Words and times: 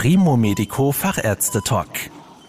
Primo 0.00 0.36
Medico 0.36 0.92
Fachärzte 0.92 1.60
Talk. 1.60 1.88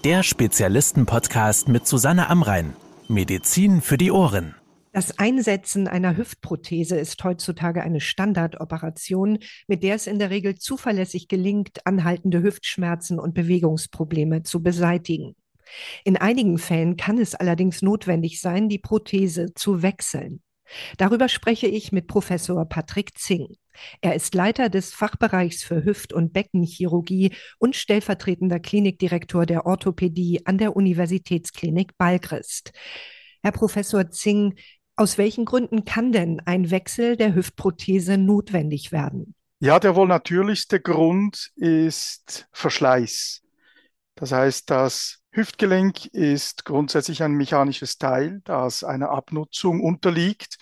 Der 0.03 0.21
Spezialisten-Podcast 0.21 1.67
mit 1.67 1.87
Susanne 1.87 2.29
Amrein. 2.29 2.75
Medizin 3.07 3.81
für 3.81 3.97
die 3.97 4.11
Ohren. 4.11 4.53
Das 4.91 5.17
Einsetzen 5.17 5.87
einer 5.87 6.15
Hüftprothese 6.15 6.95
ist 6.95 7.23
heutzutage 7.23 7.81
eine 7.81 8.01
Standardoperation, 8.01 9.39
mit 9.67 9.81
der 9.81 9.95
es 9.95 10.05
in 10.05 10.19
der 10.19 10.29
Regel 10.29 10.59
zuverlässig 10.59 11.27
gelingt, 11.27 11.87
anhaltende 11.87 12.43
Hüftschmerzen 12.43 13.17
und 13.17 13.33
Bewegungsprobleme 13.33 14.43
zu 14.43 14.61
beseitigen. 14.61 15.35
In 16.03 16.17
einigen 16.17 16.59
Fällen 16.59 16.97
kann 16.97 17.17
es 17.17 17.33
allerdings 17.33 17.81
notwendig 17.81 18.41
sein, 18.41 18.69
die 18.69 18.77
Prothese 18.77 19.55
zu 19.55 19.81
wechseln. 19.81 20.43
Darüber 20.97 21.27
spreche 21.29 21.65
ich 21.65 21.91
mit 21.91 22.05
Professor 22.05 22.63
Patrick 22.65 23.17
Zing. 23.17 23.47
Er 24.01 24.15
ist 24.15 24.33
Leiter 24.35 24.69
des 24.69 24.93
Fachbereichs 24.93 25.63
für 25.63 25.83
Hüft- 25.83 26.13
und 26.13 26.33
Beckenchirurgie 26.33 27.33
und 27.57 27.75
stellvertretender 27.75 28.59
Klinikdirektor 28.59 29.45
der 29.45 29.65
Orthopädie 29.65 30.45
an 30.45 30.57
der 30.57 30.75
Universitätsklinik 30.75 31.97
Balgrist. 31.97 32.71
Herr 33.41 33.51
Professor 33.51 34.09
Zing, 34.11 34.55
aus 34.95 35.17
welchen 35.17 35.45
Gründen 35.45 35.85
kann 35.85 36.11
denn 36.11 36.41
ein 36.45 36.71
Wechsel 36.71 37.15
der 37.15 37.33
Hüftprothese 37.33 38.17
notwendig 38.17 38.91
werden? 38.91 39.33
Ja, 39.61 39.79
der 39.79 39.95
wohl 39.95 40.07
natürlichste 40.07 40.79
Grund 40.79 41.51
ist 41.55 42.47
Verschleiß. 42.51 43.41
Das 44.15 44.31
heißt, 44.31 44.69
das 44.69 45.19
Hüftgelenk 45.31 46.07
ist 46.07 46.65
grundsätzlich 46.65 47.23
ein 47.23 47.33
mechanisches 47.33 47.97
Teil, 47.97 48.41
das 48.43 48.83
einer 48.83 49.09
Abnutzung 49.11 49.81
unterliegt 49.81 50.57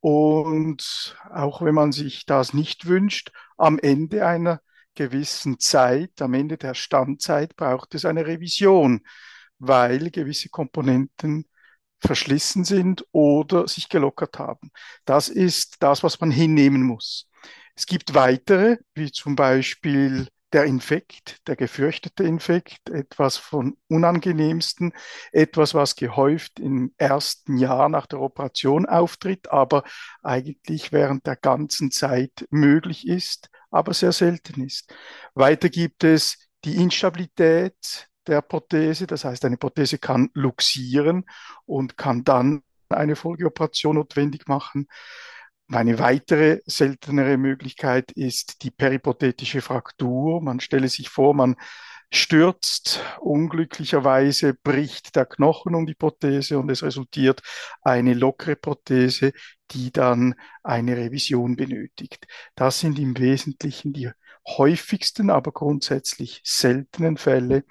und 0.00 1.16
auch 1.30 1.62
wenn 1.62 1.74
man 1.74 1.92
sich 1.92 2.26
das 2.26 2.54
nicht 2.54 2.86
wünscht, 2.86 3.32
am 3.56 3.78
Ende 3.78 4.26
einer 4.26 4.60
gewissen 4.94 5.58
Zeit, 5.58 6.20
am 6.20 6.34
Ende 6.34 6.58
der 6.58 6.74
Standzeit 6.74 7.56
braucht 7.56 7.94
es 7.94 8.04
eine 8.04 8.26
Revision, 8.26 9.02
weil 9.58 10.10
gewisse 10.10 10.48
Komponenten 10.48 11.46
verschlissen 12.00 12.64
sind 12.64 13.04
oder 13.12 13.66
sich 13.66 13.88
gelockert 13.88 14.38
haben. 14.38 14.70
Das 15.04 15.28
ist 15.28 15.76
das, 15.80 16.02
was 16.02 16.20
man 16.20 16.30
hinnehmen 16.30 16.82
muss. 16.82 17.28
Es 17.74 17.86
gibt 17.86 18.14
weitere, 18.14 18.78
wie 18.94 19.10
zum 19.12 19.36
Beispiel 19.36 20.28
der 20.52 20.64
Infekt, 20.64 21.46
der 21.46 21.56
gefürchtete 21.56 22.24
Infekt, 22.24 22.88
etwas 22.88 23.36
von 23.36 23.76
unangenehmsten, 23.88 24.92
etwas, 25.32 25.74
was 25.74 25.94
gehäuft 25.94 26.58
im 26.58 26.94
ersten 26.96 27.58
Jahr 27.58 27.88
nach 27.88 28.06
der 28.06 28.20
Operation 28.20 28.86
auftritt, 28.86 29.50
aber 29.50 29.84
eigentlich 30.22 30.90
während 30.92 31.26
der 31.26 31.36
ganzen 31.36 31.90
Zeit 31.90 32.46
möglich 32.50 33.06
ist, 33.06 33.50
aber 33.70 33.92
sehr 33.92 34.12
selten 34.12 34.64
ist. 34.64 34.94
Weiter 35.34 35.68
gibt 35.68 36.04
es 36.04 36.38
die 36.64 36.76
Instabilität 36.76 38.08
der 38.26 38.42
Prothese, 38.42 39.06
das 39.06 39.24
heißt, 39.24 39.44
eine 39.44 39.56
Prothese 39.56 39.98
kann 39.98 40.30
luxieren 40.34 41.24
und 41.66 41.96
kann 41.96 42.24
dann 42.24 42.62
eine 42.88 43.16
Folgeoperation 43.16 43.96
notwendig 43.96 44.48
machen. 44.48 44.86
Eine 45.70 45.98
weitere 45.98 46.60
seltenere 46.64 47.36
Möglichkeit 47.36 48.10
ist 48.12 48.62
die 48.62 48.70
peripothetische 48.70 49.60
Fraktur. 49.60 50.40
Man 50.40 50.60
stelle 50.60 50.88
sich 50.88 51.10
vor, 51.10 51.34
man 51.34 51.56
stürzt, 52.10 53.02
unglücklicherweise 53.20 54.54
bricht 54.54 55.14
der 55.14 55.26
Knochen 55.26 55.74
um 55.74 55.84
die 55.84 55.94
Prothese 55.94 56.58
und 56.58 56.70
es 56.70 56.82
resultiert 56.82 57.42
eine 57.82 58.14
lockere 58.14 58.56
Prothese, 58.56 59.32
die 59.70 59.92
dann 59.92 60.34
eine 60.62 60.96
Revision 60.96 61.56
benötigt. 61.56 62.26
Das 62.54 62.80
sind 62.80 62.98
im 62.98 63.18
Wesentlichen 63.18 63.92
die 63.92 64.10
häufigsten, 64.46 65.28
aber 65.28 65.52
grundsätzlich 65.52 66.40
seltenen 66.44 67.18
Fälle 67.18 67.64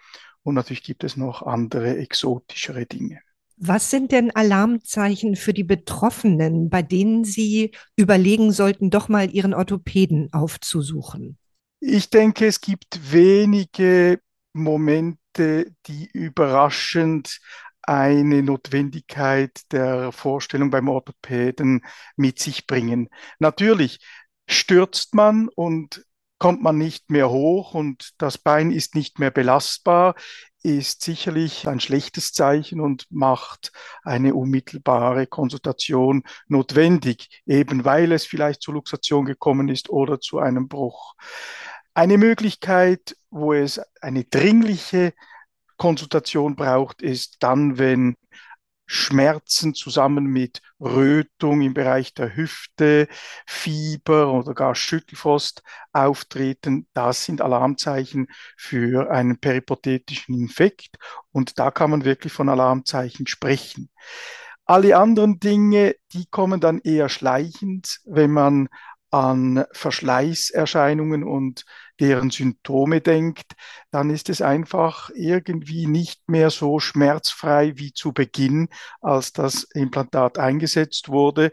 und 0.43 0.53
natürlich 0.53 0.83
gibt 0.83 1.03
es 1.03 1.17
noch 1.17 1.41
andere 1.41 1.97
exotischere 1.97 2.85
Dinge. 2.85 3.21
Was 3.59 3.89
sind 3.89 4.11
denn 4.11 4.29
Alarmzeichen 4.35 5.35
für 5.35 5.53
die 5.53 5.63
Betroffenen, 5.63 6.69
bei 6.69 6.83
denen 6.83 7.23
Sie 7.23 7.71
überlegen 7.95 8.51
sollten, 8.51 8.91
doch 8.91 9.09
mal 9.09 9.31
Ihren 9.31 9.55
Orthopäden 9.55 10.31
aufzusuchen? 10.31 11.39
Ich 11.79 12.11
denke, 12.11 12.45
es 12.45 12.61
gibt 12.61 13.11
wenige 13.11 14.19
Momente, 14.53 15.71
die 15.87 16.07
überraschend 16.13 17.39
eine 17.81 18.43
Notwendigkeit 18.43 19.61
der 19.71 20.11
Vorstellung 20.11 20.69
beim 20.69 20.87
Orthopäden 20.89 21.83
mit 22.15 22.37
sich 22.39 22.67
bringen. 22.67 23.09
Natürlich 23.39 23.99
stürzt 24.47 25.15
man 25.15 25.47
und 25.47 26.05
kommt 26.37 26.61
man 26.61 26.77
nicht 26.77 27.09
mehr 27.09 27.29
hoch 27.29 27.73
und 27.73 28.11
das 28.17 28.37
Bein 28.37 28.71
ist 28.71 28.93
nicht 28.93 29.19
mehr 29.19 29.31
belastbar, 29.31 30.15
ist 30.67 31.01
sicherlich 31.01 31.65
ein 31.69 31.79
schlechtes 31.79 32.33
Zeichen 32.33 32.81
und 32.81 33.07
macht 33.09 33.71
eine 34.03 34.35
unmittelbare 34.35 35.25
Konsultation 35.25 36.23
notwendig, 36.47 37.41
eben 37.45 37.85
weil 37.85 38.11
es 38.11 38.25
vielleicht 38.25 38.61
zur 38.61 38.73
Luxation 38.73 39.23
gekommen 39.23 39.69
ist 39.69 39.89
oder 39.89 40.19
zu 40.19 40.39
einem 40.39 40.67
Bruch. 40.67 41.15
Eine 41.93 42.17
Möglichkeit, 42.17 43.15
wo 43.29 43.53
es 43.53 43.79
eine 44.01 44.25
dringliche 44.25 45.13
Konsultation 45.77 46.57
braucht, 46.57 47.01
ist 47.01 47.37
dann, 47.39 47.77
wenn 47.77 48.17
Schmerzen 48.87 49.75
zusammen 49.75 50.25
mit 50.25 50.61
Rötung 50.79 51.61
im 51.61 51.73
Bereich 51.73 52.13
der 52.13 52.35
Hüfte, 52.35 53.07
Fieber 53.45 54.31
oder 54.31 54.53
gar 54.53 54.73
Schüttelfrost 54.73 55.61
auftreten. 55.91 56.87
Das 56.93 57.25
sind 57.25 57.41
Alarmzeichen 57.41 58.27
für 58.55 59.11
einen 59.11 59.39
peripothetischen 59.39 60.39
Infekt 60.39 60.97
und 61.31 61.59
da 61.59 61.69
kann 61.69 61.91
man 61.91 62.05
wirklich 62.05 62.33
von 62.33 62.49
Alarmzeichen 62.49 63.27
sprechen. 63.27 63.89
Alle 64.65 64.97
anderen 64.97 65.39
Dinge, 65.39 65.95
die 66.11 66.25
kommen 66.25 66.59
dann 66.59 66.79
eher 66.79 67.07
schleichend, 67.07 67.99
wenn 68.05 68.31
man 68.31 68.67
an 69.11 69.65
Verschleißerscheinungen 69.71 71.23
und 71.23 71.65
deren 71.99 72.29
Symptome 72.29 73.01
denkt, 73.01 73.53
dann 73.91 74.09
ist 74.09 74.29
es 74.29 74.41
einfach 74.41 75.09
irgendwie 75.15 75.87
nicht 75.87 76.29
mehr 76.29 76.49
so 76.49 76.79
schmerzfrei 76.79 77.73
wie 77.77 77.93
zu 77.93 78.13
Beginn, 78.13 78.69
als 79.01 79.33
das 79.33 79.63
Implantat 79.73 80.37
eingesetzt 80.37 81.09
wurde. 81.09 81.51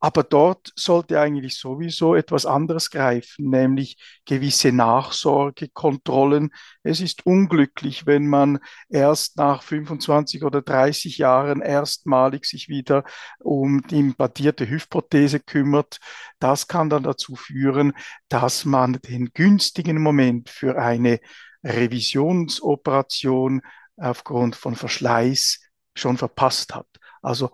Aber 0.00 0.22
dort 0.22 0.72
sollte 0.76 1.20
eigentlich 1.20 1.58
sowieso 1.58 2.14
etwas 2.14 2.46
anderes 2.46 2.90
greifen, 2.90 3.50
nämlich 3.50 3.98
gewisse 4.24 4.72
Nachsorgekontrollen. 4.72 6.50
Es 6.82 7.00
ist 7.00 7.26
unglücklich, 7.26 8.06
wenn 8.06 8.26
man 8.26 8.60
erst 8.88 9.36
nach 9.36 9.62
25 9.62 10.42
oder 10.42 10.62
30 10.62 11.18
Jahren 11.18 11.60
erstmalig 11.60 12.46
sich 12.46 12.70
wieder 12.70 13.04
um 13.38 13.82
die 13.82 13.98
implantierte 13.98 14.68
Hüftprothese 14.68 15.38
kümmert. 15.38 15.98
Das 16.38 16.66
kann 16.66 16.88
dann 16.88 17.02
dazu 17.02 17.36
führen, 17.36 17.92
dass 18.28 18.64
man 18.64 18.94
den 18.94 19.32
günstigen 19.34 20.00
Moment 20.00 20.48
für 20.48 20.78
eine 20.80 21.20
Revisionsoperation 21.62 23.60
aufgrund 23.98 24.56
von 24.56 24.74
Verschleiß 24.76 25.60
schon 25.94 26.16
verpasst 26.16 26.74
hat. 26.74 26.86
Also 27.20 27.50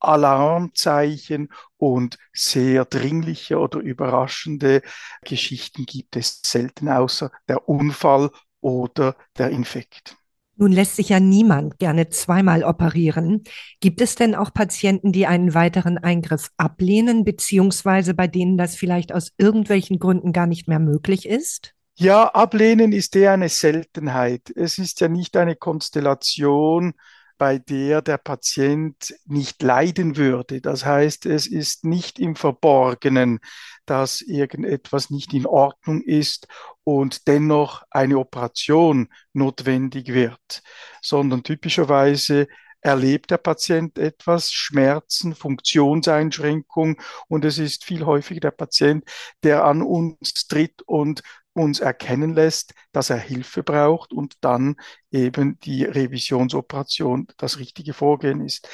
Alarmzeichen 0.00 1.48
und 1.76 2.18
sehr 2.32 2.84
dringliche 2.84 3.58
oder 3.58 3.78
überraschende 3.80 4.82
Geschichten 5.22 5.86
gibt 5.86 6.16
es 6.16 6.40
selten 6.44 6.88
außer 6.88 7.30
der 7.48 7.68
Unfall 7.68 8.30
oder 8.60 9.16
der 9.38 9.50
Infekt. 9.50 10.16
Nun 10.56 10.72
lässt 10.72 10.96
sich 10.96 11.08
ja 11.08 11.20
niemand 11.20 11.78
gerne 11.78 12.10
zweimal 12.10 12.64
operieren. 12.64 13.44
Gibt 13.80 14.02
es 14.02 14.14
denn 14.14 14.34
auch 14.34 14.52
Patienten, 14.52 15.10
die 15.10 15.26
einen 15.26 15.54
weiteren 15.54 15.96
Eingriff 15.96 16.50
ablehnen, 16.58 17.24
beziehungsweise 17.24 18.12
bei 18.12 18.26
denen 18.26 18.58
das 18.58 18.76
vielleicht 18.76 19.14
aus 19.14 19.32
irgendwelchen 19.38 19.98
Gründen 19.98 20.34
gar 20.34 20.46
nicht 20.46 20.68
mehr 20.68 20.78
möglich 20.78 21.26
ist? 21.26 21.72
Ja, 21.96 22.26
ablehnen 22.28 22.92
ist 22.92 23.16
eher 23.16 23.32
eine 23.32 23.48
Seltenheit. 23.48 24.52
Es 24.54 24.76
ist 24.76 25.00
ja 25.00 25.08
nicht 25.08 25.34
eine 25.36 25.56
Konstellation, 25.56 26.92
bei 27.40 27.56
der 27.56 28.02
der 28.02 28.18
Patient 28.18 29.14
nicht 29.24 29.62
leiden 29.62 30.18
würde. 30.18 30.60
Das 30.60 30.84
heißt, 30.84 31.24
es 31.24 31.46
ist 31.46 31.86
nicht 31.86 32.18
im 32.18 32.36
Verborgenen, 32.36 33.40
dass 33.86 34.20
irgendetwas 34.20 35.08
nicht 35.08 35.32
in 35.32 35.46
Ordnung 35.46 36.02
ist 36.02 36.48
und 36.84 37.28
dennoch 37.28 37.82
eine 37.90 38.18
Operation 38.18 39.08
notwendig 39.32 40.08
wird, 40.08 40.62
sondern 41.00 41.42
typischerweise 41.42 42.46
erlebt 42.82 43.30
der 43.30 43.38
Patient 43.38 43.98
etwas, 43.98 44.52
Schmerzen, 44.52 45.34
Funktionseinschränkung 45.34 47.00
und 47.26 47.46
es 47.46 47.56
ist 47.56 47.84
viel 47.86 48.04
häufiger 48.04 48.40
der 48.40 48.50
Patient, 48.50 49.02
der 49.42 49.64
an 49.64 49.80
uns 49.80 50.46
tritt 50.46 50.82
und 50.82 51.22
uns 51.60 51.80
erkennen 51.80 52.34
lässt, 52.34 52.74
dass 52.92 53.10
er 53.10 53.18
Hilfe 53.18 53.62
braucht 53.62 54.12
und 54.12 54.34
dann 54.40 54.76
eben 55.10 55.58
die 55.60 55.84
Revisionsoperation 55.84 57.28
das 57.36 57.58
richtige 57.58 57.92
Vorgehen 57.92 58.44
ist. 58.44 58.68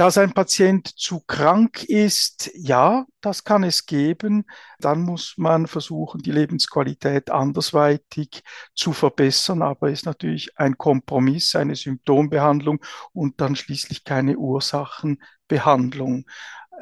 Dass 0.00 0.16
ein 0.16 0.32
Patient 0.32 0.88
zu 0.88 1.20
krank 1.20 1.84
ist, 1.84 2.50
ja, 2.54 3.04
das 3.20 3.44
kann 3.44 3.64
es 3.64 3.84
geben. 3.84 4.46
Dann 4.78 5.02
muss 5.02 5.34
man 5.36 5.66
versuchen, 5.66 6.22
die 6.22 6.32
Lebensqualität 6.32 7.30
andersweitig 7.30 8.42
zu 8.74 8.94
verbessern. 8.94 9.60
Aber 9.60 9.88
es 9.88 9.98
ist 9.98 10.06
natürlich 10.06 10.56
ein 10.56 10.78
Kompromiss, 10.78 11.54
eine 11.54 11.76
Symptombehandlung 11.76 12.82
und 13.12 13.42
dann 13.42 13.56
schließlich 13.56 14.04
keine 14.04 14.38
Ursachenbehandlung. 14.38 16.24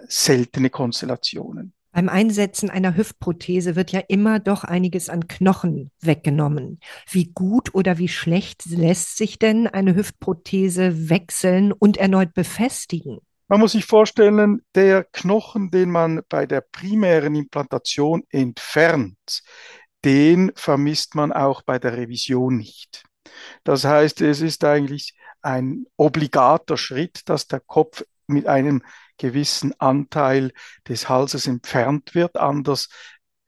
Seltene 0.07 0.71
Konstellationen. 0.71 1.75
Beim 1.93 2.09
Einsetzen 2.09 2.71
einer 2.71 2.97
Hüftprothese 2.97 3.75
wird 3.75 3.93
ja 3.93 4.01
immer 4.09 4.41
doch 4.41 4.65
einiges 4.65 5.09
an 5.09 5.27
Knochen 5.27 5.91
weggenommen. 6.01 6.81
Wie 7.11 7.33
gut 7.33 7.75
oder 7.75 7.99
wie 7.99 8.09
schlecht 8.09 8.67
lässt 8.67 9.17
sich 9.17 9.39
denn 9.39 9.67
eine 9.67 9.97
Hüftprothese 9.97 11.09
wechseln 11.09 11.73
und 11.73 11.97
erneut 11.97 12.35
befestigen? 12.35 13.19
Man 13.49 13.61
muss 13.61 13.73
sich 13.73 13.87
vorstellen, 13.87 14.61
der 14.75 15.05
Knochen, 15.05 15.71
den 15.71 15.91
man 15.91 16.21
bei 16.29 16.45
der 16.45 16.61
primären 16.61 17.35
Implantation 17.35 18.23
entfernt, 18.29 19.43
den 20.05 20.53
vermisst 20.55 21.15
man 21.15 21.33
auch 21.33 21.63
bei 21.63 21.79
der 21.79 21.97
Revision 21.97 22.59
nicht. 22.59 23.05
Das 23.65 23.85
heißt, 23.85 24.21
es 24.21 24.43
ist 24.43 24.65
eigentlich 24.65 25.15
ein 25.41 25.87
obligater 25.97 26.77
Schritt, 26.77 27.29
dass 27.29 27.47
der 27.47 27.61
Kopf 27.61 28.03
mit 28.29 28.47
einem 28.47 28.83
gewissen 29.19 29.75
Anteil 29.81 30.53
des 30.87 31.09
Halses 31.09 31.47
entfernt 31.47 32.15
wird. 32.15 32.37
Anders 32.37 32.89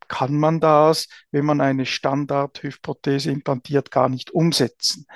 kann 0.09 0.37
man 0.37 0.59
das, 0.61 1.07
wenn 1.31 1.45
man 1.45 1.61
eine 1.61 1.87
Standard-Hüftprothese 1.87 3.31
implantiert, 3.31 3.91
gar 3.93 4.09
nicht 4.09 4.33
umsetzen. 4.33 5.07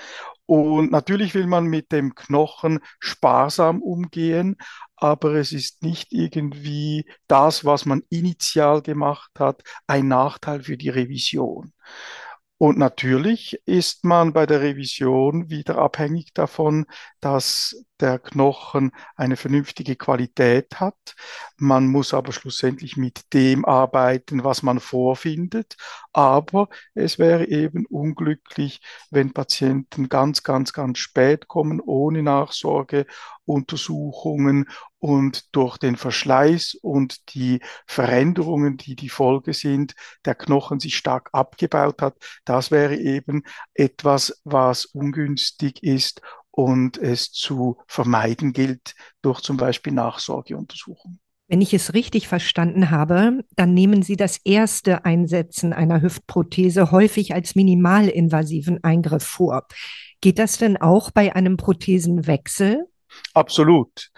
Und 0.46 0.92
natürlich 0.92 1.34
will 1.34 1.46
man 1.46 1.64
mit 1.66 1.90
dem 1.90 2.14
Knochen 2.14 2.78
sparsam 3.00 3.82
umgehen, 3.82 4.56
aber 4.94 5.34
es 5.34 5.52
ist 5.52 5.82
nicht 5.82 6.12
irgendwie 6.12 7.06
das, 7.26 7.64
was 7.64 7.86
man 7.86 8.02
initial 8.10 8.82
gemacht 8.82 9.30
hat, 9.38 9.62
ein 9.86 10.06
Nachteil 10.08 10.62
für 10.62 10.76
die 10.76 10.90
Revision. 10.90 11.72
Und 12.58 12.78
natürlich 12.78 13.58
ist 13.66 14.04
man 14.04 14.32
bei 14.32 14.46
der 14.46 14.60
Revision 14.60 15.50
wieder 15.50 15.78
abhängig 15.78 16.32
davon, 16.34 16.86
dass 17.20 17.84
der 18.00 18.18
Knochen 18.18 18.92
eine 19.16 19.36
vernünftige 19.36 19.96
Qualität 19.96 20.80
hat. 20.80 21.14
Man 21.56 21.86
muss 21.86 22.14
aber 22.14 22.32
schlussendlich 22.32 22.96
mit 22.96 23.32
dem 23.32 23.64
arbeiten, 23.64 24.44
was 24.44 24.62
man 24.62 24.80
vorfindet. 24.80 25.76
Aber 26.12 26.68
es 26.94 27.18
wäre 27.18 27.48
eben 27.48 27.86
unglücklich, 27.86 28.80
wenn 29.10 29.32
Patienten 29.32 30.08
ganz, 30.08 30.42
ganz, 30.42 30.72
ganz 30.72 30.98
spät 30.98 31.48
kommen, 31.48 31.80
ohne 31.80 32.22
Nachsorgeuntersuchungen 32.22 34.66
und 34.98 35.54
durch 35.54 35.78
den 35.78 35.96
Verschleiß 35.96 36.76
und 36.80 37.34
die 37.34 37.60
Veränderungen, 37.86 38.76
die 38.76 38.96
die 38.96 39.10
Folge 39.10 39.52
sind, 39.52 39.94
der 40.24 40.34
Knochen 40.34 40.80
sich 40.80 40.96
stark 40.96 41.28
abgebaut 41.32 42.00
hat. 42.00 42.16
Das 42.44 42.70
wäre 42.70 42.96
eben 42.96 43.42
etwas, 43.74 44.40
was 44.44 44.86
ungünstig 44.86 45.82
ist 45.82 46.22
und 46.56 46.98
es 46.98 47.32
zu 47.32 47.78
vermeiden 47.88 48.52
gilt 48.52 48.94
durch 49.22 49.40
zum 49.40 49.56
Beispiel 49.56 49.92
Nachsorgeuntersuchungen. 49.92 51.18
Wenn 51.48 51.60
ich 51.60 51.74
es 51.74 51.94
richtig 51.94 52.28
verstanden 52.28 52.90
habe, 52.90 53.40
dann 53.56 53.74
nehmen 53.74 54.02
Sie 54.02 54.16
das 54.16 54.38
erste 54.44 55.04
Einsetzen 55.04 55.72
einer 55.72 56.00
Hüftprothese 56.00 56.92
häufig 56.92 57.34
als 57.34 57.54
minimalinvasiven 57.54 58.82
Eingriff 58.84 59.24
vor. 59.24 59.66
Geht 60.20 60.38
das 60.38 60.56
denn 60.56 60.76
auch 60.76 61.10
bei 61.10 61.34
einem 61.34 61.56
Prothesenwechsel? 61.56 62.86
Absolut. 63.34 64.10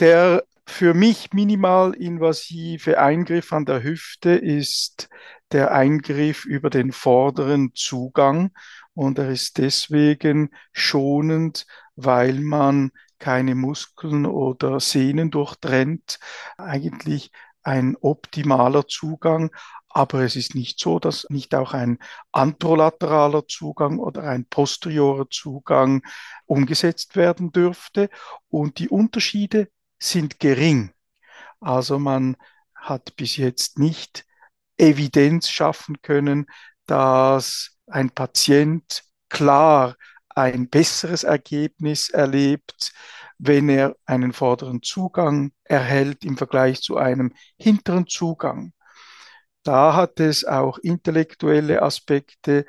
Der 0.00 0.42
für 0.66 0.94
mich 0.94 1.32
minimalinvasive 1.32 2.98
Eingriff 2.98 3.52
an 3.52 3.66
der 3.66 3.82
Hüfte 3.82 4.30
ist 4.30 5.10
der 5.52 5.72
Eingriff 5.72 6.46
über 6.46 6.70
den 6.70 6.90
vorderen 6.90 7.72
Zugang 7.74 8.50
und 8.94 9.18
er 9.18 9.30
ist 9.30 9.58
deswegen 9.58 10.50
schonend, 10.72 11.66
weil 11.96 12.40
man 12.40 12.92
keine 13.18 13.54
Muskeln 13.54 14.26
oder 14.26 14.80
Sehnen 14.80 15.30
durchtrennt. 15.30 16.18
Eigentlich 16.58 17.30
ein 17.62 17.96
optimaler 18.00 18.86
Zugang, 18.86 19.50
aber 19.88 20.20
es 20.20 20.36
ist 20.36 20.54
nicht 20.54 20.78
so, 20.80 20.98
dass 20.98 21.26
nicht 21.30 21.54
auch 21.54 21.72
ein 21.72 21.98
antrolateraler 22.32 23.46
Zugang 23.46 23.98
oder 23.98 24.24
ein 24.24 24.44
posteriorer 24.44 25.30
Zugang 25.30 26.02
umgesetzt 26.46 27.16
werden 27.16 27.52
dürfte. 27.52 28.10
Und 28.48 28.78
die 28.78 28.88
Unterschiede 28.88 29.68
sind 29.98 30.40
gering. 30.40 30.92
Also 31.60 31.98
man 31.98 32.36
hat 32.74 33.16
bis 33.16 33.36
jetzt 33.36 33.78
nicht 33.78 34.26
Evidenz 34.76 35.48
schaffen 35.48 36.02
können, 36.02 36.46
dass 36.86 37.73
ein 37.86 38.10
Patient 38.10 39.02
klar 39.28 39.96
ein 40.30 40.68
besseres 40.68 41.24
Ergebnis 41.24 42.08
erlebt, 42.10 42.92
wenn 43.38 43.68
er 43.68 43.96
einen 44.06 44.32
vorderen 44.32 44.82
Zugang 44.82 45.52
erhält 45.64 46.24
im 46.24 46.36
Vergleich 46.36 46.82
zu 46.82 46.96
einem 46.96 47.32
hinteren 47.58 48.06
Zugang. 48.06 48.72
Da 49.62 49.94
hat 49.94 50.20
es 50.20 50.44
auch 50.44 50.78
intellektuelle 50.78 51.82
Aspekte, 51.82 52.66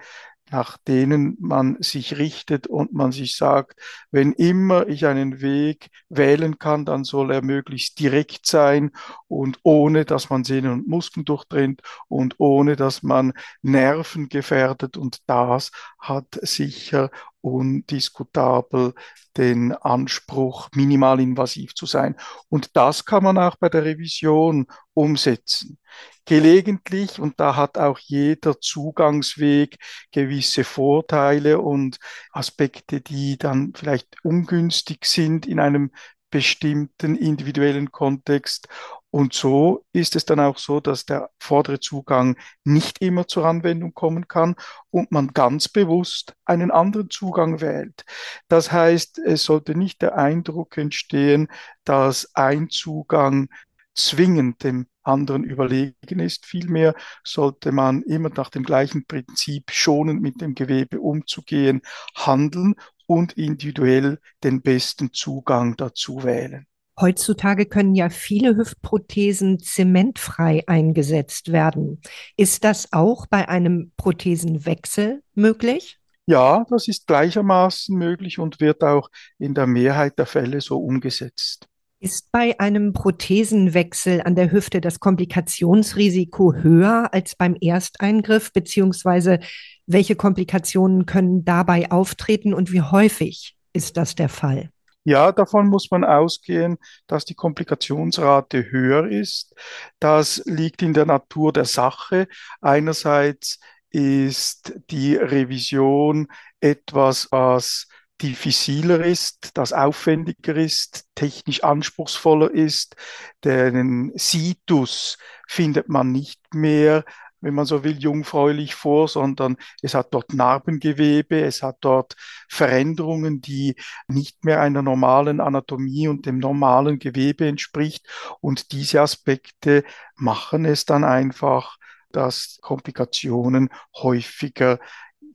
nach 0.52 0.78
denen 0.78 1.36
man 1.40 1.82
sich 1.82 2.18
richtet 2.18 2.68
und 2.68 2.94
man 2.94 3.12
sich 3.12 3.36
sagt, 3.36 3.80
wenn 4.12 4.32
immer 4.34 4.88
ich 4.88 5.06
einen 5.06 5.42
Weg 5.42 5.90
wählen 6.10 6.60
kann, 6.60 6.86
dann 6.86 7.04
soll 7.04 7.32
er 7.32 7.42
möglichst 7.42 8.00
direkt 8.00 8.46
sein 8.46 8.92
und 9.28 9.60
ohne, 9.64 10.06
dass 10.06 10.30
man 10.30 10.44
Sehnen 10.44 10.72
und 10.72 10.88
Muskeln 10.88 11.26
durchtrennt 11.26 11.82
und 12.08 12.36
ohne, 12.38 12.76
dass 12.76 13.02
man 13.02 13.34
Nerven 13.64 14.30
gefährdet. 14.30 14.98
Und 14.98 15.18
das 15.28 15.72
hat 16.00 16.38
sicher 16.42 17.10
undiskutabel 17.46 18.94
den 19.38 19.74
Anspruch, 19.74 20.70
minimalinvasiv 20.74 21.76
zu 21.76 21.86
sein. 21.86 22.16
Und 22.50 22.76
das 22.76 23.06
kann 23.06 23.24
man 23.24 23.38
auch 23.38 23.58
bei 23.58 23.70
der 23.70 23.84
Revision 23.84 24.68
umsetzen. 24.94 25.78
Gelegentlich, 26.26 27.20
und 27.20 27.40
da 27.40 27.56
hat 27.56 27.78
auch 27.78 28.00
jeder 28.00 28.60
Zugangsweg 28.60 29.78
gewisse 30.12 30.64
Vorteile 30.64 31.60
und 31.60 32.00
Aspekte, 32.32 33.02
die 33.02 33.38
dann 33.38 33.74
vielleicht 33.76 34.08
ungünstig 34.24 35.06
sind 35.06 35.46
in 35.46 35.60
einem 35.60 35.92
bestimmten 36.32 37.16
individuellen 37.16 37.92
Kontext. 37.92 38.68
Und 39.16 39.34
so 39.34 39.86
ist 39.94 40.18
es 40.18 40.26
dann 40.26 40.42
auch 40.42 40.58
so, 40.58 40.82
dass 40.82 41.06
der 41.06 41.30
vordere 41.40 41.80
Zugang 41.80 42.36
nicht 42.66 43.02
immer 43.02 43.26
zur 43.30 43.46
Anwendung 43.46 43.94
kommen 43.94 44.28
kann 44.28 44.56
und 44.90 45.10
man 45.14 45.30
ganz 45.30 45.70
bewusst 45.70 46.36
einen 46.44 46.70
anderen 46.70 47.10
Zugang 47.10 47.62
wählt. 47.62 48.04
Das 48.50 48.74
heißt, 48.74 49.20
es 49.20 49.46
sollte 49.46 49.74
nicht 49.74 50.02
der 50.02 50.18
Eindruck 50.18 50.78
entstehen, 50.78 51.48
dass 51.86 52.36
ein 52.36 52.70
Zugang 52.70 53.48
zwingend 53.94 54.66
dem 54.66 54.88
anderen 55.02 55.46
überlegen 55.46 56.20
ist. 56.20 56.46
Vielmehr 56.46 56.94
sollte 57.24 57.72
man 57.72 58.02
immer 58.02 58.28
nach 58.36 58.50
dem 58.50 58.64
gleichen 58.64 59.06
Prinzip 59.06 59.72
schonend 59.72 60.22
mit 60.22 60.42
dem 60.42 60.56
Gewebe 60.56 61.00
umzugehen, 61.00 61.84
handeln 62.18 62.76
und 63.08 63.32
individuell 63.38 64.20
den 64.44 64.62
besten 64.62 65.14
Zugang 65.14 65.78
dazu 65.78 66.26
wählen. 66.26 66.68
Heutzutage 67.00 67.66
können 67.66 67.94
ja 67.94 68.10
viele 68.10 68.56
Hüftprothesen 68.56 69.60
zementfrei 69.60 70.64
eingesetzt 70.68 71.52
werden. 71.52 72.02
Ist 72.38 72.64
das 72.64 72.94
auch 72.94 73.28
bei 73.28 73.50
einem 73.50 73.92
Prothesenwechsel 73.98 75.22
möglich? 75.34 76.00
Ja, 76.26 76.66
das 76.70 76.88
ist 76.88 77.06
gleichermaßen 77.06 77.96
möglich 77.96 78.40
und 78.40 78.60
wird 78.60 78.84
auch 78.84 79.10
in 79.38 79.54
der 79.54 79.68
Mehrheit 79.68 80.18
der 80.18 80.26
Fälle 80.26 80.62
so 80.62 80.80
umgesetzt. 80.80 81.68
Ist 82.00 82.32
bei 82.32 82.60
einem 82.60 82.94
Prothesenwechsel 82.94 84.22
an 84.22 84.36
der 84.36 84.52
Hüfte 84.52 84.80
das 84.80 85.00
Komplikationsrisiko 85.00 86.54
höher 86.56 87.14
als 87.14 87.36
beim 87.36 87.56
Ersteingriff, 87.56 88.54
beziehungsweise 88.54 89.40
welche 89.86 90.16
Komplikationen 90.16 91.06
können 91.06 91.46
dabei 91.46 91.92
auftreten 91.92 92.54
und 92.54 92.72
wie 92.72 92.82
häufig 92.82 93.56
ist 93.74 93.98
das 93.98 94.16
der 94.16 94.30
Fall? 94.30 94.70
Ja, 95.08 95.32
davon 95.32 95.68
muss 95.68 95.92
man 95.92 96.04
ausgehen, 96.04 96.78
dass 97.08 97.26
die 97.26 97.36
Komplikationsrate 97.36 98.72
höher 98.72 99.08
ist. 99.08 99.54
Das 100.00 100.42
liegt 100.46 100.82
in 100.82 100.94
der 100.94 101.06
Natur 101.06 101.54
der 101.54 101.66
Sache. 101.66 102.28
Einerseits 102.62 103.60
ist 103.92 104.74
die 104.90 105.16
Revision 105.16 106.28
etwas, 106.60 107.28
was 107.32 107.88
diffiziler 108.22 109.06
ist, 109.06 109.52
das 109.58 109.74
aufwendiger 109.74 110.56
ist, 110.56 111.06
technisch 111.16 111.64
anspruchsvoller 111.64 112.50
ist. 112.52 112.96
Den 113.44 114.12
Situs 114.16 115.18
findet 115.48 115.88
man 115.88 116.12
nicht 116.12 116.40
mehr 116.54 117.04
wenn 117.46 117.54
man 117.54 117.68
so 117.68 117.84
will, 117.84 118.00
jungfräulich 118.00 118.74
vor, 118.74 119.08
sondern 119.08 119.58
es 119.84 119.94
hat 119.94 120.12
dort 120.16 120.34
Narbengewebe, 120.34 121.42
es 121.42 121.62
hat 121.62 121.78
dort 121.82 122.16
Veränderungen, 122.50 123.40
die 123.40 123.76
nicht 124.08 124.44
mehr 124.44 124.62
einer 124.62 124.82
normalen 124.82 125.40
Anatomie 125.40 126.08
und 126.08 126.26
dem 126.26 126.40
normalen 126.40 126.98
Gewebe 126.98 127.48
entspricht. 127.48 128.08
Und 128.42 128.72
diese 128.72 129.00
Aspekte 129.00 129.84
machen 130.16 130.66
es 130.66 130.86
dann 130.86 131.04
einfach, 131.04 131.78
dass 132.12 132.58
Komplikationen 132.62 133.70
häufiger 133.96 134.80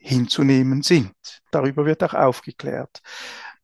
hinzunehmen 0.00 0.82
sind. 0.82 1.12
Darüber 1.52 1.86
wird 1.86 2.02
auch 2.02 2.14
aufgeklärt. 2.14 3.02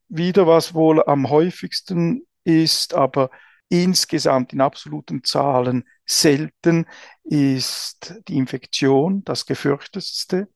Wieder 0.06 0.46
was 0.46 0.72
wohl 0.72 1.02
am 1.04 1.30
häufigsten 1.30 2.22
ist, 2.44 2.94
aber 2.94 3.28
insgesamt 3.68 4.52
in 4.52 4.60
absoluten 4.60 5.24
Zahlen 5.24 5.82
selten, 6.06 6.86
ist 7.24 8.14
die 8.28 8.36
Infektion 8.36 9.24
das 9.24 9.46
gefürchtetste. 9.46 10.48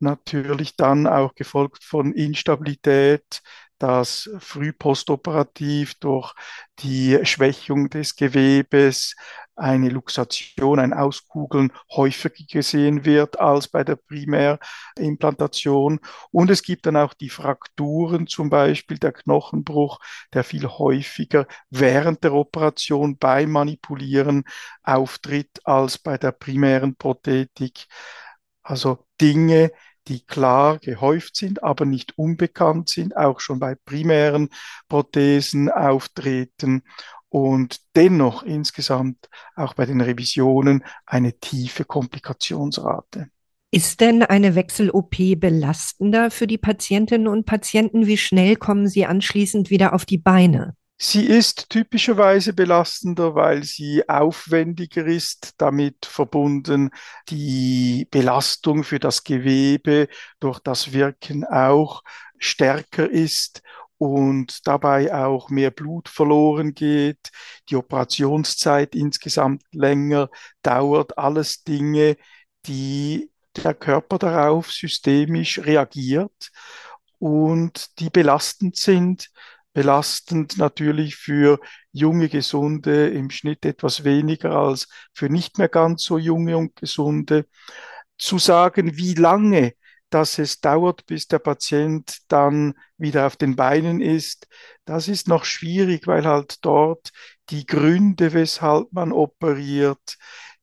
Natürlich 0.00 0.76
dann 0.76 1.06
auch 1.06 1.34
gefolgt 1.34 1.82
von 1.84 2.12
Instabilität, 2.12 3.42
dass 3.78 4.30
früh 4.38 4.72
postoperativ 4.72 5.94
durch 5.96 6.34
die 6.80 7.18
Schwächung 7.24 7.90
des 7.90 8.16
Gewebes 8.16 9.16
eine 9.58 9.88
Luxation, 9.88 10.78
ein 10.78 10.92
Auskugeln 10.92 11.72
häufiger 11.90 12.44
gesehen 12.50 13.04
wird 13.04 13.40
als 13.40 13.68
bei 13.68 13.84
der 13.84 13.96
Primärimplantation. 13.96 16.00
Und 16.30 16.50
es 16.50 16.62
gibt 16.62 16.86
dann 16.86 16.96
auch 16.96 17.14
die 17.14 17.30
Frakturen, 17.30 18.26
zum 18.26 18.50
Beispiel 18.50 18.98
der 18.98 19.12
Knochenbruch, 19.12 19.98
der 20.32 20.44
viel 20.44 20.66
häufiger 20.66 21.46
während 21.70 22.24
der 22.24 22.34
Operation 22.34 23.18
beim 23.18 23.50
Manipulieren 23.50 24.44
auftritt 24.82 25.60
als 25.64 25.98
bei 25.98 26.18
der 26.18 26.32
primären 26.32 26.96
Prothetik. 26.96 27.86
Also 28.62 29.06
Dinge, 29.20 29.72
die 30.08 30.24
klar 30.24 30.78
gehäuft 30.78 31.36
sind, 31.36 31.62
aber 31.62 31.84
nicht 31.84 32.18
unbekannt 32.18 32.88
sind, 32.88 33.16
auch 33.16 33.40
schon 33.40 33.60
bei 33.60 33.74
primären 33.74 34.48
Prothesen 34.88 35.70
auftreten 35.70 36.82
und 37.28 37.80
dennoch 37.94 38.42
insgesamt 38.42 39.28
auch 39.54 39.74
bei 39.74 39.86
den 39.86 40.00
Revisionen 40.00 40.84
eine 41.06 41.38
tiefe 41.38 41.84
Komplikationsrate. 41.84 43.28
Ist 43.70 44.00
denn 44.00 44.22
eine 44.22 44.54
Wechsel-OP 44.54 45.16
belastender 45.36 46.30
für 46.30 46.46
die 46.46 46.56
Patientinnen 46.56 47.28
und 47.28 47.44
Patienten? 47.44 48.06
Wie 48.06 48.16
schnell 48.16 48.56
kommen 48.56 48.88
sie 48.88 49.04
anschließend 49.04 49.68
wieder 49.68 49.92
auf 49.92 50.06
die 50.06 50.16
Beine? 50.16 50.74
Sie 51.00 51.24
ist 51.26 51.70
typischerweise 51.70 52.54
belastender, 52.54 53.36
weil 53.36 53.62
sie 53.62 54.08
aufwendiger 54.08 55.06
ist, 55.06 55.54
damit 55.58 56.06
verbunden 56.06 56.90
die 57.28 58.08
Belastung 58.10 58.82
für 58.82 58.98
das 58.98 59.22
Gewebe 59.22 60.08
durch 60.40 60.58
das 60.58 60.92
Wirken 60.92 61.44
auch 61.44 62.02
stärker 62.38 63.08
ist 63.08 63.62
und 63.98 64.66
dabei 64.66 65.12
auch 65.14 65.50
mehr 65.50 65.70
Blut 65.70 66.08
verloren 66.08 66.74
geht, 66.74 67.30
die 67.68 67.76
Operationszeit 67.76 68.94
insgesamt 68.94 69.62
länger 69.72 70.30
dauert, 70.62 71.18
alles 71.18 71.64
Dinge, 71.64 72.16
die 72.66 73.30
der 73.56 73.74
Körper 73.74 74.18
darauf 74.18 74.70
systemisch 74.70 75.58
reagiert 75.58 76.50
und 77.18 77.98
die 77.98 78.10
belastend 78.10 78.76
sind. 78.76 79.30
Belastend 79.72 80.58
natürlich 80.58 81.16
für 81.16 81.60
junge 81.92 82.28
Gesunde 82.28 83.08
im 83.08 83.30
Schnitt 83.30 83.64
etwas 83.64 84.02
weniger 84.04 84.52
als 84.52 84.88
für 85.12 85.28
nicht 85.28 85.58
mehr 85.58 85.68
ganz 85.68 86.04
so 86.04 86.18
junge 86.18 86.56
und 86.56 86.74
Gesunde. 86.76 87.46
Zu 88.16 88.38
sagen, 88.38 88.96
wie 88.96 89.14
lange 89.14 89.74
dass 90.10 90.38
es 90.38 90.60
dauert, 90.60 91.06
bis 91.06 91.28
der 91.28 91.38
Patient 91.38 92.18
dann 92.28 92.74
wieder 92.96 93.26
auf 93.26 93.36
den 93.36 93.56
Beinen 93.56 94.00
ist, 94.00 94.46
das 94.84 95.08
ist 95.08 95.28
noch 95.28 95.44
schwierig, 95.44 96.06
weil 96.06 96.26
halt 96.26 96.64
dort 96.64 97.10
die 97.50 97.66
Gründe, 97.66 98.32
weshalb 98.32 98.92
man 98.92 99.12
operiert, 99.12 100.16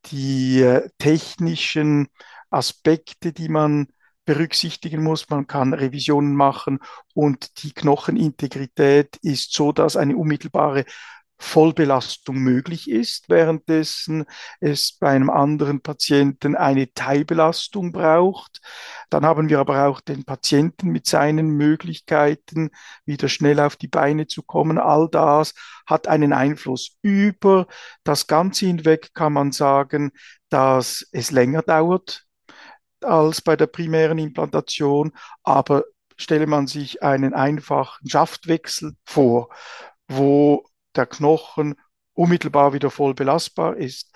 die 0.08 0.62
äh, 0.62 0.90
technischen 0.98 2.08
Aspekte, 2.50 3.34
die 3.34 3.50
man 3.50 3.88
berücksichtigen 4.26 5.04
muss. 5.04 5.30
Man 5.30 5.48
kann 5.48 5.74
Revisionen 5.74 6.36
machen 6.36 6.80
und 7.14 7.64
die 7.64 7.74
Knochenintegrität 7.74 9.18
ist 9.22 9.54
so, 9.54 9.72
dass 9.72 9.96
eine 9.96 10.18
unmittelbare 10.18 10.86
Vollbelastung 11.38 12.38
möglich 12.38 12.90
ist, 12.90 13.30
währenddessen 13.30 14.26
es 14.62 14.98
bei 14.98 15.10
einem 15.10 15.30
anderen 15.30 15.82
Patienten 15.82 16.56
eine 16.56 16.94
Teilbelastung 16.94 17.92
braucht. 17.92 18.62
Dann 19.10 19.26
haben 19.26 19.50
wir 19.50 19.60
aber 19.60 19.88
auch 19.88 20.00
den 20.02 20.24
Patienten 20.24 20.90
mit 20.90 21.06
seinen 21.06 21.50
Möglichkeiten, 21.50 22.72
wieder 23.06 23.28
schnell 23.28 23.60
auf 23.60 23.76
die 23.76 23.88
Beine 23.88 24.28
zu 24.28 24.44
kommen. 24.44 24.78
All 24.78 25.10
das 25.10 25.54
hat 25.86 26.08
einen 26.08 26.32
Einfluss. 26.32 26.98
Über 27.02 27.68
das 28.04 28.28
Ganze 28.28 28.68
hinweg 28.68 29.14
kann 29.14 29.34
man 29.34 29.52
sagen, 29.52 30.12
dass 30.50 31.06
es 31.12 31.32
länger 31.32 31.62
dauert, 31.64 32.24
als 33.02 33.42
bei 33.42 33.56
der 33.56 33.68
primären 33.68 34.18
Implantation, 34.18 35.12
aber 35.44 35.84
stelle 36.18 36.48
man 36.48 36.68
sich 36.68 37.04
einen 37.04 37.34
einfachen 37.34 38.10
Schaftwechsel 38.10 38.94
vor, 39.06 39.50
wo 40.08 40.66
der 40.98 41.06
Knochen 41.06 41.76
unmittelbar 42.14 42.74
wieder 42.74 42.90
voll 42.90 43.14
belastbar 43.14 43.78
ist. 43.78 44.12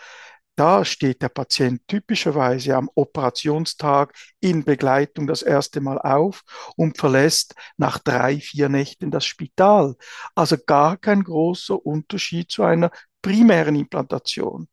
Da 0.55 0.83
steht 0.83 1.21
der 1.21 1.29
Patient 1.29 1.81
typischerweise 1.87 2.75
am 2.75 2.89
Operationstag 2.93 4.13
in 4.41 4.65
Begleitung 4.65 5.25
das 5.25 5.41
erste 5.41 5.79
Mal 5.79 5.97
auf 5.99 6.41
und 6.75 6.97
verlässt 6.97 7.55
nach 7.77 7.97
drei, 7.97 8.41
vier 8.41 8.67
Nächten 8.67 9.09
das 9.09 9.25
Spital. 9.25 9.95
Also 10.35 10.57
gar 10.57 10.97
kein 10.97 11.23
großer 11.23 11.85
Unterschied 11.85 12.51
zu 12.51 12.63
einer 12.63 12.91
primären 13.21 13.77
Implantation. 13.77 14.67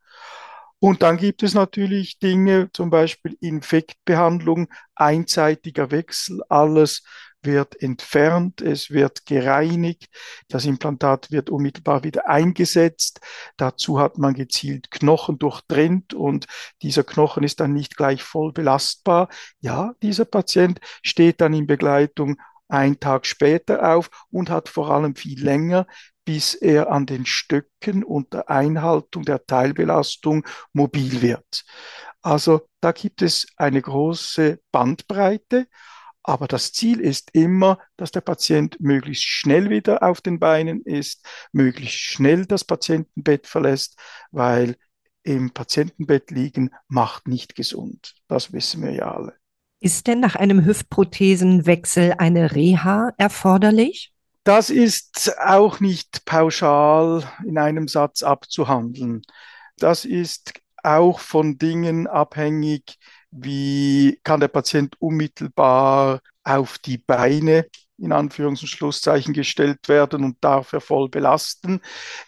Und 0.78 1.02
dann 1.02 1.16
gibt 1.16 1.42
es 1.42 1.54
natürlich 1.54 2.18
Dinge, 2.18 2.70
zum 2.72 2.90
Beispiel 2.90 3.36
Infektbehandlung, 3.40 4.68
einseitiger 4.94 5.90
Wechsel, 5.90 6.42
alles 6.48 7.02
wird 7.46 7.80
entfernt, 7.80 8.60
es 8.60 8.90
wird 8.90 9.24
gereinigt, 9.24 10.08
das 10.48 10.66
Implantat 10.66 11.30
wird 11.30 11.48
unmittelbar 11.48 12.04
wieder 12.04 12.28
eingesetzt. 12.28 13.20
Dazu 13.56 13.98
hat 13.98 14.18
man 14.18 14.34
gezielt 14.34 14.90
Knochen 14.90 15.38
durchtrennt 15.38 16.12
und 16.12 16.46
dieser 16.82 17.04
Knochen 17.04 17.44
ist 17.44 17.60
dann 17.60 17.72
nicht 17.72 17.96
gleich 17.96 18.22
voll 18.22 18.52
belastbar. 18.52 19.28
Ja, 19.60 19.94
dieser 20.02 20.26
Patient 20.26 20.80
steht 21.02 21.40
dann 21.40 21.54
in 21.54 21.66
Begleitung 21.66 22.36
ein 22.68 23.00
Tag 23.00 23.26
später 23.26 23.94
auf 23.94 24.10
und 24.30 24.50
hat 24.50 24.68
vor 24.68 24.90
allem 24.90 25.14
viel 25.14 25.42
länger 25.42 25.86
bis 26.26 26.54
er 26.54 26.90
an 26.90 27.06
den 27.06 27.24
Stöcken 27.24 28.02
unter 28.04 28.50
Einhaltung 28.50 29.22
der 29.22 29.46
Teilbelastung 29.46 30.44
mobil 30.72 31.22
wird. 31.22 31.64
Also 32.20 32.68
da 32.80 32.90
gibt 32.90 33.22
es 33.22 33.46
eine 33.56 33.80
große 33.80 34.58
Bandbreite, 34.72 35.68
aber 36.26 36.48
das 36.48 36.72
Ziel 36.72 37.00
ist 37.00 37.30
immer, 37.34 37.78
dass 37.96 38.10
der 38.10 38.20
Patient 38.20 38.80
möglichst 38.80 39.24
schnell 39.24 39.70
wieder 39.70 40.02
auf 40.02 40.20
den 40.20 40.40
Beinen 40.40 40.82
ist, 40.82 41.24
möglichst 41.52 41.98
schnell 41.98 42.46
das 42.46 42.64
Patientenbett 42.64 43.46
verlässt, 43.46 43.96
weil 44.32 44.76
im 45.22 45.52
Patientenbett 45.52 46.32
liegen 46.32 46.70
macht 46.88 47.28
nicht 47.28 47.54
gesund. 47.54 48.16
Das 48.26 48.52
wissen 48.52 48.82
wir 48.82 48.90
ja 48.92 49.14
alle. 49.14 49.34
Ist 49.78 50.08
denn 50.08 50.18
nach 50.18 50.34
einem 50.34 50.64
Hüftprothesenwechsel 50.64 52.14
eine 52.18 52.54
Reha 52.56 53.12
erforderlich? 53.18 54.12
Das 54.42 54.68
ist 54.68 55.38
auch 55.38 55.78
nicht 55.78 56.24
pauschal 56.24 57.22
in 57.44 57.56
einem 57.56 57.86
Satz 57.86 58.24
abzuhandeln. 58.24 59.22
Das 59.78 60.04
ist 60.04 60.54
auch 60.82 61.20
von 61.20 61.58
Dingen 61.58 62.08
abhängig, 62.08 62.98
wie 63.30 64.20
kann 64.24 64.40
der 64.40 64.48
Patient 64.48 64.94
unmittelbar 65.00 66.20
auf 66.44 66.78
die 66.78 66.98
Beine 66.98 67.66
in 67.98 68.12
Anführungs- 68.12 68.60
und 68.60 68.68
Schlusszeichen 68.68 69.32
gestellt 69.32 69.88
werden 69.88 70.24
und 70.24 70.36
darf 70.42 70.72
er 70.72 70.80
voll 70.80 71.08
belasten. 71.08 71.80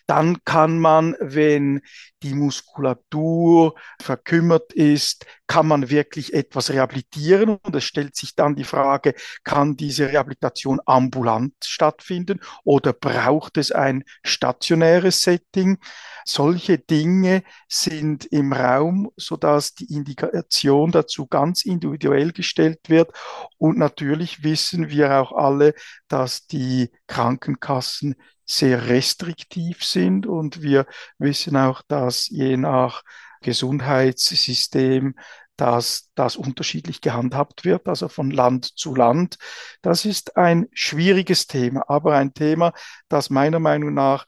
Dann 0.08 0.42
kann 0.46 0.78
man, 0.78 1.16
wenn 1.20 1.82
die 2.22 2.32
Muskulatur 2.32 3.74
verkümmert 4.00 4.72
ist, 4.72 5.26
kann 5.46 5.66
man 5.66 5.90
wirklich 5.90 6.32
etwas 6.32 6.70
rehabilitieren. 6.70 7.58
Und 7.62 7.76
es 7.76 7.84
stellt 7.84 8.16
sich 8.16 8.34
dann 8.34 8.56
die 8.56 8.64
Frage, 8.64 9.14
kann 9.44 9.76
diese 9.76 10.08
Rehabilitation 10.08 10.80
ambulant 10.86 11.52
stattfinden 11.62 12.40
oder 12.64 12.94
braucht 12.94 13.58
es 13.58 13.70
ein 13.70 14.02
stationäres 14.24 15.20
Setting? 15.20 15.76
Solche 16.24 16.78
Dinge 16.78 17.42
sind 17.68 18.24
im 18.24 18.54
Raum, 18.54 19.10
sodass 19.16 19.74
die 19.74 19.92
Indikation 19.94 20.90
dazu 20.90 21.26
ganz 21.26 21.66
individuell 21.66 22.32
gestellt 22.32 22.80
wird. 22.88 23.12
Und 23.58 23.76
natürlich 23.76 24.42
wissen 24.42 24.88
wir 24.88 25.20
auch 25.20 25.32
alle, 25.32 25.74
dass 26.08 26.46
die 26.46 26.90
Krankenkassen 27.06 28.14
sehr 28.48 28.88
restriktiv 28.88 29.84
sind 29.84 30.26
und 30.26 30.62
wir 30.62 30.86
wissen 31.18 31.56
auch, 31.56 31.82
dass 31.82 32.28
je 32.28 32.56
nach 32.56 33.02
Gesundheitssystem, 33.42 35.14
dass 35.56 36.10
das 36.14 36.36
unterschiedlich 36.36 37.00
gehandhabt 37.00 37.64
wird, 37.64 37.88
also 37.88 38.08
von 38.08 38.30
Land 38.30 38.78
zu 38.78 38.94
Land. 38.94 39.38
Das 39.82 40.04
ist 40.04 40.36
ein 40.36 40.68
schwieriges 40.72 41.46
Thema, 41.46 41.84
aber 41.88 42.16
ein 42.16 42.32
Thema, 42.32 42.72
das 43.08 43.28
meiner 43.28 43.58
Meinung 43.58 43.92
nach 43.92 44.26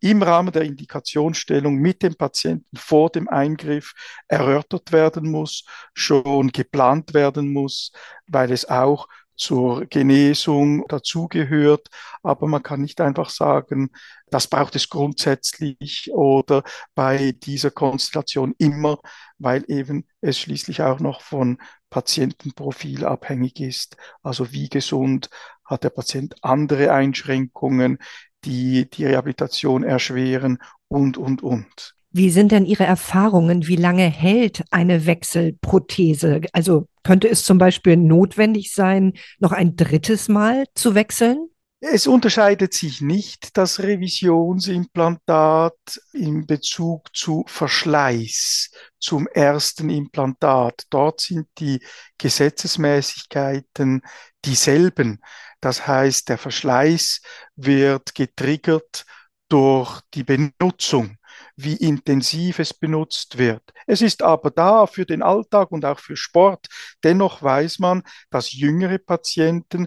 im 0.00 0.20
Rahmen 0.22 0.52
der 0.52 0.62
Indikationsstellung 0.62 1.76
mit 1.76 2.02
dem 2.02 2.16
Patienten 2.16 2.76
vor 2.76 3.10
dem 3.10 3.28
Eingriff 3.28 3.92
erörtert 4.26 4.90
werden 4.90 5.30
muss, 5.30 5.64
schon 5.94 6.48
geplant 6.48 7.14
werden 7.14 7.52
muss, 7.52 7.92
weil 8.26 8.50
es 8.50 8.68
auch 8.68 9.06
zur 9.36 9.86
Genesung 9.86 10.86
dazugehört. 10.88 11.88
Aber 12.22 12.46
man 12.46 12.62
kann 12.62 12.80
nicht 12.80 13.00
einfach 13.00 13.30
sagen, 13.30 13.90
das 14.30 14.46
braucht 14.46 14.76
es 14.76 14.88
grundsätzlich 14.88 16.10
oder 16.12 16.62
bei 16.94 17.32
dieser 17.32 17.70
Konstellation 17.70 18.54
immer, 18.58 18.98
weil 19.38 19.64
eben 19.68 20.06
es 20.20 20.38
schließlich 20.38 20.82
auch 20.82 21.00
noch 21.00 21.20
von 21.20 21.58
Patientenprofil 21.90 23.04
abhängig 23.04 23.60
ist. 23.60 23.96
Also 24.22 24.52
wie 24.52 24.68
gesund 24.68 25.28
hat 25.64 25.84
der 25.84 25.90
Patient 25.90 26.34
andere 26.42 26.92
Einschränkungen, 26.92 27.98
die 28.44 28.88
die 28.88 29.04
Rehabilitation 29.04 29.84
erschweren 29.84 30.58
und, 30.88 31.16
und, 31.18 31.42
und. 31.42 31.94
Wie 32.14 32.30
sind 32.30 32.52
denn 32.52 32.66
Ihre 32.66 32.84
Erfahrungen? 32.84 33.66
Wie 33.66 33.76
lange 33.76 34.04
hält 34.04 34.62
eine 34.70 35.06
Wechselprothese? 35.06 36.42
Also 36.52 36.86
könnte 37.02 37.28
es 37.28 37.42
zum 37.44 37.56
Beispiel 37.56 37.96
notwendig 37.96 38.74
sein, 38.74 39.14
noch 39.38 39.52
ein 39.52 39.76
drittes 39.76 40.28
Mal 40.28 40.64
zu 40.74 40.94
wechseln? 40.94 41.48
Es 41.80 42.06
unterscheidet 42.06 42.74
sich 42.74 43.00
nicht 43.00 43.56
das 43.56 43.80
Revisionsimplantat 43.80 45.74
in 46.12 46.46
Bezug 46.46 47.08
zu 47.16 47.44
Verschleiß 47.48 48.70
zum 49.00 49.26
ersten 49.26 49.90
Implantat. 49.90 50.84
Dort 50.90 51.22
sind 51.22 51.48
die 51.58 51.82
Gesetzesmäßigkeiten 52.18 54.02
dieselben. 54.44 55.20
Das 55.60 55.86
heißt, 55.86 56.28
der 56.28 56.38
Verschleiß 56.38 57.20
wird 57.56 58.14
getriggert 58.14 59.04
durch 59.48 60.02
die 60.14 60.24
Benutzung 60.24 61.16
wie 61.56 61.76
intensiv 61.76 62.58
es 62.58 62.74
benutzt 62.74 63.38
wird. 63.38 63.62
Es 63.86 64.02
ist 64.02 64.22
aber 64.22 64.50
da 64.50 64.86
für 64.86 65.06
den 65.06 65.22
Alltag 65.22 65.70
und 65.70 65.84
auch 65.84 65.98
für 65.98 66.16
Sport. 66.16 66.66
Dennoch 67.04 67.42
weiß 67.42 67.78
man, 67.78 68.02
dass 68.30 68.52
jüngere 68.52 68.98
Patienten 68.98 69.86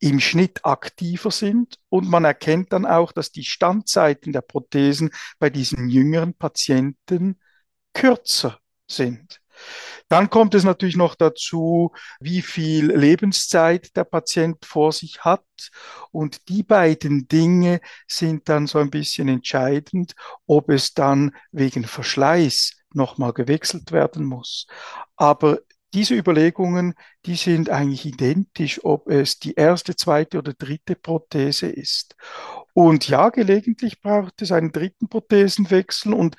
im 0.00 0.18
Schnitt 0.18 0.64
aktiver 0.64 1.30
sind 1.30 1.78
und 1.88 2.08
man 2.08 2.24
erkennt 2.24 2.72
dann 2.72 2.86
auch, 2.86 3.12
dass 3.12 3.30
die 3.30 3.44
Standzeiten 3.44 4.32
der 4.32 4.40
Prothesen 4.40 5.10
bei 5.38 5.48
diesen 5.48 5.88
jüngeren 5.88 6.34
Patienten 6.34 7.38
kürzer 7.92 8.58
sind. 8.88 9.41
Dann 10.08 10.30
kommt 10.30 10.54
es 10.54 10.64
natürlich 10.64 10.96
noch 10.96 11.14
dazu, 11.14 11.92
wie 12.20 12.42
viel 12.42 12.92
Lebenszeit 12.92 13.96
der 13.96 14.04
Patient 14.04 14.64
vor 14.64 14.92
sich 14.92 15.20
hat. 15.20 15.44
Und 16.10 16.48
die 16.48 16.62
beiden 16.62 17.28
Dinge 17.28 17.80
sind 18.06 18.48
dann 18.48 18.66
so 18.66 18.78
ein 18.78 18.90
bisschen 18.90 19.28
entscheidend, 19.28 20.14
ob 20.46 20.70
es 20.70 20.94
dann 20.94 21.34
wegen 21.50 21.84
Verschleiß 21.84 22.76
nochmal 22.94 23.32
gewechselt 23.32 23.92
werden 23.92 24.24
muss. 24.24 24.66
Aber 25.16 25.58
diese 25.94 26.14
Überlegungen, 26.14 26.94
die 27.26 27.34
sind 27.34 27.68
eigentlich 27.68 28.06
identisch, 28.06 28.82
ob 28.82 29.08
es 29.08 29.38
die 29.38 29.54
erste, 29.54 29.94
zweite 29.94 30.38
oder 30.38 30.54
dritte 30.54 30.96
Prothese 30.96 31.66
ist. 31.66 32.16
Und 32.72 33.08
ja, 33.08 33.28
gelegentlich 33.28 34.00
braucht 34.00 34.40
es 34.40 34.52
einen 34.52 34.72
dritten 34.72 35.08
Prothesenwechsel 35.08 36.14
und 36.14 36.36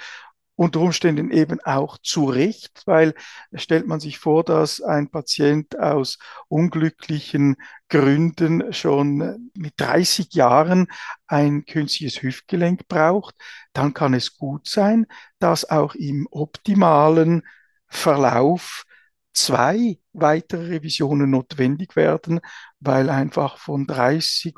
unter 0.56 0.82
Umständen 0.82 1.32
eben 1.32 1.60
auch 1.62 1.98
zu 1.98 2.26
Recht, 2.26 2.84
weil 2.86 3.14
stellt 3.54 3.88
man 3.88 4.00
sich 4.00 4.20
vor, 4.20 4.44
dass 4.44 4.82
ein 4.82 5.10
Patient 5.10 5.80
aus 5.80 6.20
unglücklichen 6.48 7.56
Gründen 7.90 8.72
schon 8.74 9.52
mit 9.56 9.74
30 9.78 10.34
Jahren 10.34 10.88
ein 11.28 11.66
künstliches 11.66 12.22
Hüftgelenk 12.22 12.88
braucht, 12.88 13.36
dann 13.74 13.94
kann 13.94 14.14
es 14.14 14.38
gut 14.38 14.68
sein, 14.68 15.08
dass 15.40 15.70
auch 15.70 15.96
im 15.96 16.28
optimalen 16.30 17.44
Verlauf 17.88 18.86
zwei 19.34 19.98
weitere 20.14 20.68
Revisionen 20.68 21.30
notwendig 21.30 21.96
werden, 21.96 22.40
weil 22.80 23.10
einfach 23.10 23.58
von 23.58 23.86
30 23.88 24.56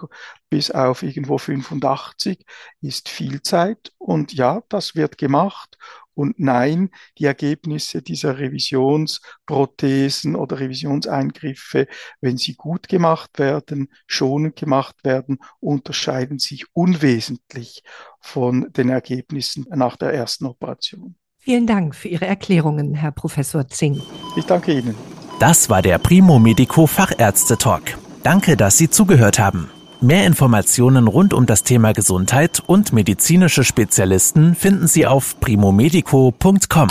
bis 0.50 0.72
auf 0.72 1.04
irgendwo 1.04 1.38
85 1.38 2.46
ist 2.82 3.10
viel 3.10 3.42
Zeit. 3.42 3.92
Und 3.98 4.34
ja, 4.34 4.62
das 4.70 4.96
wird 4.96 5.18
gemacht. 5.18 5.78
Und 6.14 6.40
nein, 6.40 6.92
die 7.18 7.26
Ergebnisse 7.26 8.02
dieser 8.02 8.40
Revisionsprothesen 8.40 10.36
oder 10.36 10.60
Revisionseingriffe, 10.60 11.88
wenn 12.22 12.38
sie 12.38 12.56
gut 12.56 12.88
gemacht 12.88 13.38
werden, 13.38 13.90
schonend 14.08 14.56
gemacht 14.56 14.96
werden, 15.04 15.40
unterscheiden 15.60 16.40
sich 16.40 16.66
unwesentlich 16.74 17.84
von 18.22 18.72
den 18.72 18.90
Ergebnissen 18.90 19.66
nach 19.70 19.98
der 19.98 20.14
ersten 20.14 20.46
Operation. 20.46 21.16
Vielen 21.38 21.68
Dank 21.68 21.94
für 21.94 22.08
Ihre 22.08 22.26
Erklärungen, 22.26 22.96
Herr 22.96 23.12
Professor 23.12 23.68
Zing. 23.68 24.02
Ich 24.36 24.46
danke 24.46 24.72
Ihnen. 24.72 25.15
Das 25.40 25.70
war 25.70 25.82
der 25.82 25.98
Primo 25.98 26.40
Medico 26.40 26.88
Fachärzte 26.88 27.58
Talk. 27.58 27.98
Danke, 28.24 28.56
dass 28.56 28.78
Sie 28.78 28.90
zugehört 28.90 29.38
haben. 29.38 29.70
Mehr 30.00 30.26
Informationen 30.26 31.08
rund 31.08 31.34
um 31.34 31.46
das 31.46 31.64
Thema 31.64 31.94
Gesundheit 31.94 32.64
und 32.66 32.94
medizinische 32.94 33.64
Spezialisten 33.64 34.56
finden 34.56 34.88
Sie 34.88 35.06
auf 35.06 35.40
primomedico.com. 35.42 36.88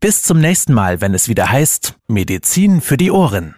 Bis 0.00 0.22
zum 0.22 0.40
nächsten 0.40 0.72
Mal, 0.72 1.00
wenn 1.00 1.14
es 1.14 1.28
wieder 1.28 1.50
heißt 1.50 1.96
Medizin 2.06 2.80
für 2.80 2.96
die 2.96 3.10
Ohren. 3.10 3.56